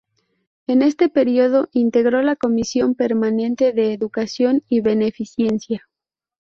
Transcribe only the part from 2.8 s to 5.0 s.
permanente de Educación y